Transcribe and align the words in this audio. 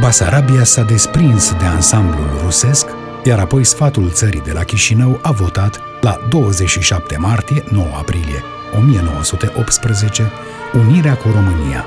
Basarabia 0.00 0.64
s-a 0.64 0.82
desprins 0.82 1.54
de 1.58 1.64
ansamblul 1.64 2.40
rusesc, 2.42 2.86
iar 3.24 3.38
apoi 3.38 3.64
sfatul 3.64 4.10
țării 4.10 4.40
de 4.40 4.52
la 4.52 4.62
Chișinău 4.62 5.18
a 5.22 5.30
votat 5.30 5.80
la 6.00 6.18
27 6.28 7.16
martie 7.16 7.64
9 7.70 7.86
aprilie 7.98 8.42
1918 8.78 10.30
unirea 10.74 11.14
cu 11.14 11.28
România. 11.28 11.84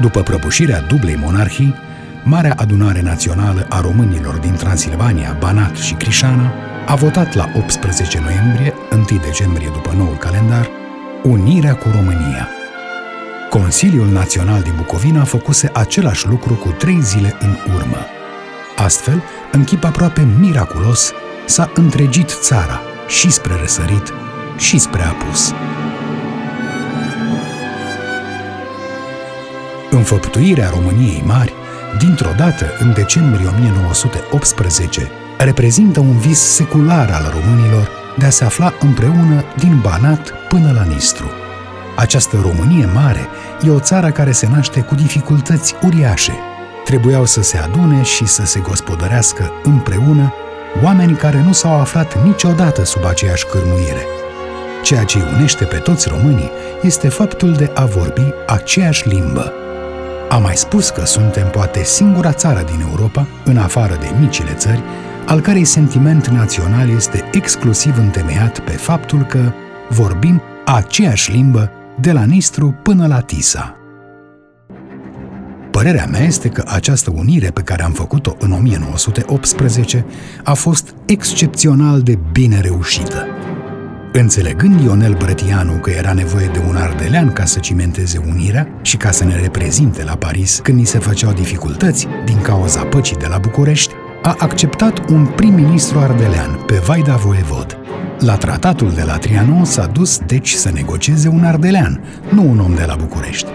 După 0.00 0.20
prăbușirea 0.20 0.80
dublei 0.80 1.16
monarhii, 1.16 1.74
Marea 2.24 2.54
Adunare 2.56 3.02
Națională 3.02 3.66
a 3.68 3.80
Românilor 3.80 4.34
din 4.34 4.54
Transilvania, 4.54 5.36
Banat 5.38 5.76
și 5.76 5.94
Crișana 5.94 6.52
a 6.86 6.94
votat 6.94 7.34
la 7.34 7.48
18 7.56 8.20
noiembrie, 8.20 8.74
1 8.92 9.04
decembrie 9.20 9.70
după 9.72 9.92
noul 9.96 10.16
calendar, 10.16 10.68
unirea 11.22 11.74
cu 11.74 11.88
România. 11.94 12.48
Consiliul 13.50 14.06
Național 14.06 14.62
din 14.62 14.72
Bucovina 14.76 15.24
făcuse 15.24 15.70
același 15.72 16.26
lucru 16.26 16.54
cu 16.54 16.68
trei 16.68 17.00
zile 17.02 17.36
în 17.40 17.56
urmă. 17.74 18.06
Astfel, 18.76 19.22
în 19.52 19.64
chip 19.64 19.84
aproape 19.84 20.28
miraculos, 20.38 21.12
s-a 21.46 21.70
întregit 21.74 22.28
țara 22.28 22.80
și 23.08 23.30
spre 23.30 23.54
răsărit 23.60 24.12
și 24.56 24.78
spre 24.78 25.02
apus. 25.02 25.52
Înfăptuirea 29.90 30.70
României 30.70 31.22
Mari, 31.26 31.54
dintr-o 31.98 32.32
dată, 32.36 32.66
în 32.78 32.92
decembrie 32.92 33.46
1918, 33.46 35.10
reprezintă 35.38 36.00
un 36.00 36.18
vis 36.18 36.38
secular 36.38 37.10
al 37.10 37.32
românilor 37.40 37.90
de 38.18 38.26
a 38.26 38.30
se 38.30 38.44
afla 38.44 38.74
împreună 38.80 39.44
din 39.56 39.78
Banat 39.82 40.32
până 40.48 40.72
la 40.72 40.82
Nistru. 40.82 41.30
Această 41.96 42.38
Românie 42.42 42.88
mare 42.94 43.26
e 43.62 43.70
o 43.70 43.80
țară 43.80 44.10
care 44.10 44.32
se 44.32 44.48
naște 44.48 44.80
cu 44.80 44.94
dificultăți 44.94 45.74
uriașe. 45.82 46.32
Trebuiau 46.84 47.24
să 47.24 47.42
se 47.42 47.58
adune 47.58 48.02
și 48.02 48.26
să 48.26 48.44
se 48.44 48.60
gospodărească 48.60 49.50
împreună 49.62 50.32
oameni 50.82 51.16
care 51.16 51.42
nu 51.46 51.52
s-au 51.52 51.80
aflat 51.80 52.24
niciodată 52.24 52.84
sub 52.84 53.04
aceeași 53.04 53.46
cârmuire. 53.46 54.06
Ceea 54.82 55.04
ce 55.04 55.18
îi 55.18 55.24
unește 55.36 55.64
pe 55.64 55.76
toți 55.76 56.08
românii 56.08 56.50
este 56.82 57.08
faptul 57.08 57.52
de 57.52 57.70
a 57.74 57.84
vorbi 57.84 58.32
aceeași 58.46 59.08
limbă. 59.08 59.52
Am 60.28 60.42
mai 60.42 60.56
spus 60.56 60.90
că 60.90 61.04
suntem 61.04 61.48
poate 61.50 61.84
singura 61.84 62.32
țară 62.32 62.64
din 62.70 62.86
Europa, 62.90 63.26
în 63.44 63.56
afară 63.56 63.96
de 64.00 64.10
micile 64.20 64.52
țări, 64.52 64.82
al 65.26 65.40
cărei 65.40 65.64
sentiment 65.64 66.28
național 66.28 66.88
este 66.88 67.28
exclusiv 67.32 67.98
întemeiat 67.98 68.58
pe 68.58 68.72
faptul 68.72 69.22
că 69.22 69.52
vorbim 69.88 70.42
aceeași 70.64 71.30
limbă 71.30 71.70
de 72.00 72.12
la 72.12 72.24
Nistru 72.24 72.74
până 72.82 73.06
la 73.06 73.20
Tisa. 73.20 73.76
Părerea 75.70 76.06
mea 76.10 76.20
este 76.20 76.48
că 76.48 76.64
această 76.66 77.12
unire 77.14 77.50
pe 77.50 77.60
care 77.60 77.82
am 77.82 77.92
făcut-o 77.92 78.36
în 78.38 78.52
1918 78.52 80.04
a 80.44 80.54
fost 80.54 80.94
excepțional 81.06 82.00
de 82.02 82.18
bine 82.32 82.60
reușită. 82.60 83.26
Înțelegând 84.12 84.80
Ionel 84.80 85.14
Brătianu 85.14 85.72
că 85.72 85.90
era 85.90 86.12
nevoie 86.12 86.46
de 86.46 86.62
un 86.68 86.76
ardelean 86.76 87.32
ca 87.32 87.44
să 87.44 87.58
cimenteze 87.58 88.22
unirea 88.28 88.68
și 88.82 88.96
ca 88.96 89.10
să 89.10 89.24
ne 89.24 89.36
reprezinte 89.36 90.04
la 90.04 90.14
Paris 90.16 90.60
când 90.62 90.78
ni 90.78 90.84
se 90.84 90.98
făceau 90.98 91.32
dificultăți 91.32 92.06
din 92.24 92.40
cauza 92.40 92.82
păcii 92.82 93.16
de 93.16 93.26
la 93.26 93.38
București, 93.38 93.94
a 94.22 94.34
acceptat 94.38 95.08
un 95.08 95.26
prim-ministru 95.26 95.98
ardelean, 95.98 96.62
pe 96.66 96.82
Vaida 96.86 97.16
Voevod. 97.16 97.85
La 98.18 98.36
tratatul 98.36 98.92
de 98.92 99.02
la 99.02 99.16
Trianon 99.16 99.64
s-a 99.64 99.86
dus 99.86 100.18
deci 100.26 100.50
să 100.50 100.70
negocieze 100.74 101.28
un 101.28 101.44
ardelean, 101.44 102.00
nu 102.30 102.50
un 102.50 102.58
om 102.58 102.74
de 102.74 102.84
la 102.86 102.94
București. 102.94 103.48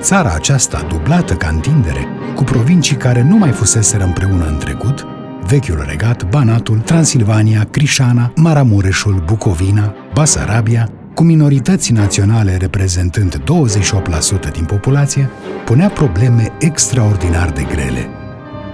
Țara 0.00 0.32
aceasta, 0.34 0.86
dublată 0.88 1.34
ca 1.34 1.48
întindere, 1.48 2.06
cu 2.34 2.44
provincii 2.44 2.96
care 2.96 3.22
nu 3.22 3.36
mai 3.36 3.50
fuseseră 3.50 4.04
împreună 4.04 4.46
în 4.46 4.58
trecut, 4.58 5.06
vechiul 5.46 5.84
regat, 5.88 6.28
Banatul, 6.28 6.78
Transilvania, 6.78 7.68
Crișana, 7.70 8.32
Maramureșul, 8.36 9.22
Bucovina, 9.26 9.94
Basarabia, 10.14 10.90
cu 11.14 11.22
minorități 11.22 11.92
naționale 11.92 12.56
reprezentând 12.56 13.42
28% 14.48 14.52
din 14.52 14.64
populație, 14.64 15.30
punea 15.64 15.88
probleme 15.88 16.52
extraordinar 16.58 17.50
de 17.50 17.62
grele. 17.62 18.08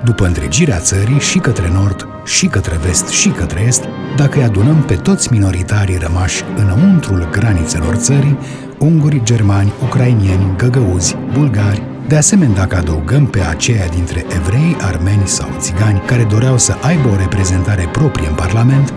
După 0.05 0.27
întregirea 0.27 0.79
țării 0.79 1.19
și 1.19 1.39
către 1.39 1.71
nord, 1.73 2.07
și 2.25 2.47
către 2.47 2.77
vest, 2.85 3.09
și 3.09 3.29
către 3.29 3.65
est, 3.67 3.85
dacă 4.17 4.39
îi 4.39 4.45
adunăm 4.45 4.77
pe 4.77 4.95
toți 4.95 5.33
minoritarii 5.33 5.97
rămași 5.97 6.43
înăuntrul 6.57 7.29
granițelor 7.31 7.95
țării, 7.95 8.39
unguri, 8.79 9.21
germani, 9.25 9.73
ucrainieni, 9.83 10.57
găgăuzi, 10.57 11.17
bulgari, 11.33 11.83
de 12.09 12.17
asemenea, 12.17 12.55
dacă 12.55 12.77
adăugăm 12.77 13.27
pe 13.27 13.41
aceia 13.41 13.87
dintre 13.95 14.25
evrei, 14.35 14.77
armeni 14.81 15.27
sau 15.27 15.49
țigani 15.59 16.03
care 16.07 16.25
doreau 16.25 16.59
să 16.59 16.75
aibă 16.83 17.09
o 17.09 17.17
reprezentare 17.17 17.89
proprie 17.93 18.29
în 18.29 18.35
Parlament, 18.35 18.93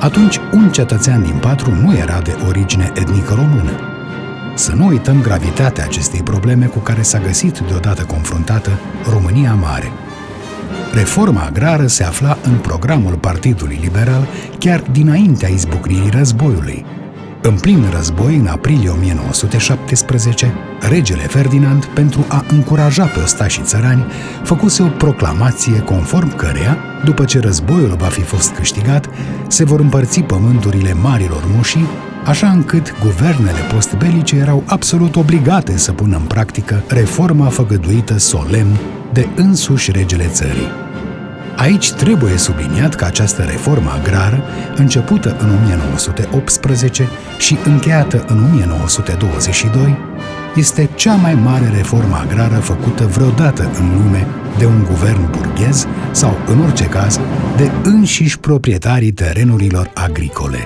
atunci 0.00 0.40
un 0.52 0.70
cetățean 0.70 1.22
din 1.22 1.38
patru 1.40 1.74
nu 1.74 1.96
era 1.96 2.20
de 2.20 2.36
origine 2.48 2.92
etnică 2.94 3.34
română. 3.34 3.72
Să 4.54 4.72
nu 4.72 4.86
uităm 4.86 5.20
gravitatea 5.20 5.84
acestei 5.84 6.22
probleme 6.22 6.66
cu 6.66 6.78
care 6.78 7.02
s-a 7.02 7.18
găsit 7.18 7.58
deodată 7.58 8.02
confruntată 8.02 8.70
România 9.10 9.54
Mare. 9.54 9.92
Reforma 10.92 11.42
agrară 11.42 11.86
se 11.86 12.04
afla 12.04 12.38
în 12.42 12.56
programul 12.56 13.14
Partidului 13.14 13.78
Liberal 13.82 14.26
chiar 14.58 14.82
dinaintea 14.90 15.48
izbucnirii 15.48 16.10
războiului, 16.10 16.84
în 17.42 17.54
plin 17.54 17.84
război, 17.94 18.36
în 18.36 18.46
aprilie 18.46 18.88
1917, 18.88 20.54
regele 20.88 21.22
Ferdinand, 21.22 21.84
pentru 21.84 22.24
a 22.28 22.44
încuraja 22.48 23.04
pe 23.04 23.20
ostașii 23.20 23.62
țărani, 23.62 24.06
făcuse 24.42 24.82
o 24.82 24.86
proclamație 24.86 25.78
conform 25.80 26.36
căreia, 26.36 26.76
după 27.04 27.24
ce 27.24 27.40
războiul 27.40 27.96
va 27.98 28.06
fi 28.06 28.20
fost 28.20 28.54
câștigat, 28.54 29.08
se 29.48 29.64
vor 29.64 29.80
împărți 29.80 30.20
pământurile 30.20 30.92
marilor 30.92 31.42
mușii, 31.54 31.88
așa 32.24 32.48
încât 32.48 32.94
guvernele 33.02 33.60
postbelice 33.72 34.36
erau 34.36 34.62
absolut 34.66 35.16
obligate 35.16 35.76
să 35.76 35.92
pună 35.92 36.16
în 36.16 36.24
practică 36.24 36.82
reforma 36.88 37.48
făgăduită 37.48 38.18
solemn 38.18 38.78
de 39.16 39.28
însuși 39.34 39.90
regele 39.90 40.26
țării. 40.26 40.70
Aici 41.56 41.92
trebuie 41.92 42.36
subliniat 42.36 42.94
că 42.94 43.04
această 43.04 43.42
reformă 43.42 43.90
agrară, 44.00 44.42
începută 44.74 45.36
în 45.40 45.58
1918 45.64 47.08
și 47.38 47.56
încheiată 47.64 48.24
în 48.28 48.44
1922, 48.52 49.98
este 50.56 50.90
cea 50.94 51.14
mai 51.14 51.34
mare 51.34 51.70
reformă 51.76 52.16
agrară 52.16 52.54
făcută 52.54 53.06
vreodată 53.06 53.70
în 53.78 53.88
lume 53.96 54.26
de 54.58 54.66
un 54.66 54.84
guvern 54.84 55.30
burghez 55.30 55.86
sau, 56.10 56.38
în 56.46 56.60
orice 56.60 56.84
caz, 56.84 57.20
de 57.56 57.70
înșiși 57.82 58.38
proprietarii 58.38 59.12
terenurilor 59.12 59.90
agricole. 59.94 60.58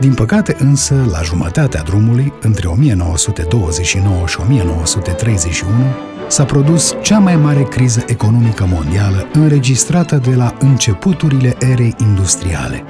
Din 0.00 0.14
păcate 0.14 0.56
însă, 0.58 0.94
la 1.10 1.22
jumătatea 1.22 1.82
drumului, 1.82 2.32
între 2.40 2.68
1929 2.68 4.26
și 4.26 4.38
1931, 4.40 5.72
s-a 6.28 6.44
produs 6.44 6.96
cea 7.02 7.18
mai 7.18 7.36
mare 7.36 7.62
criză 7.62 8.04
economică 8.06 8.68
mondială 8.72 9.26
înregistrată 9.32 10.16
de 10.16 10.34
la 10.34 10.54
începuturile 10.58 11.56
erei 11.58 11.94
industriale. 11.98 12.82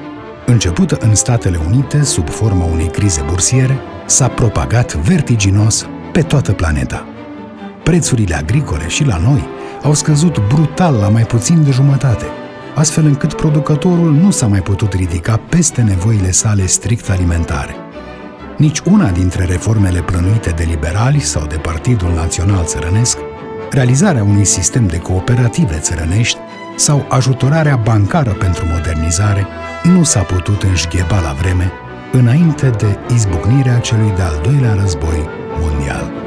Începută 0.47 0.97
în 1.00 1.14
Statele 1.14 1.58
Unite 1.66 2.02
sub 2.02 2.28
forma 2.28 2.64
unei 2.64 2.86
crize 2.86 3.24
bursiere, 3.28 3.78
s-a 4.06 4.28
propagat 4.28 4.94
vertiginos 4.94 5.86
pe 6.12 6.22
toată 6.22 6.52
planeta. 6.52 7.06
Prețurile 7.82 8.34
agricole 8.34 8.88
și 8.88 9.04
la 9.04 9.16
noi 9.16 9.48
au 9.82 9.94
scăzut 9.94 10.48
brutal 10.48 10.94
la 10.94 11.08
mai 11.08 11.22
puțin 11.22 11.64
de 11.64 11.70
jumătate, 11.70 12.24
astfel 12.74 13.04
încât 13.04 13.34
producătorul 13.34 14.12
nu 14.12 14.30
s-a 14.30 14.47
mai 14.47 14.60
putut 14.60 14.92
ridica 14.92 15.41
peste 15.48 15.82
nevoile 15.82 16.30
sale 16.30 16.66
strict 16.66 17.10
alimentare. 17.10 17.74
Nici 18.56 18.78
una 18.78 19.10
dintre 19.10 19.44
reformele 19.44 20.00
plănuite 20.00 20.50
de 20.50 20.66
liberali 20.68 21.20
sau 21.20 21.47
de 21.47 21.56
Partidul 21.56 22.12
Național 22.14 22.64
Țărănesc, 22.64 23.18
realizarea 23.77 24.23
unui 24.23 24.45
sistem 24.45 24.87
de 24.87 24.99
cooperative 24.99 25.78
țărănești 25.78 26.39
sau 26.77 27.07
ajutorarea 27.09 27.77
bancară 27.77 28.31
pentru 28.31 28.65
modernizare 28.67 29.47
nu 29.83 30.03
s-a 30.03 30.23
putut 30.23 30.63
înșgheba 30.63 31.21
la 31.21 31.33
vreme 31.33 31.73
înainte 32.13 32.71
de 32.71 32.99
izbucnirea 33.15 33.78
celui 33.78 34.13
de-al 34.17 34.41
doilea 34.43 34.75
război 34.75 35.28
mondial. 35.61 36.26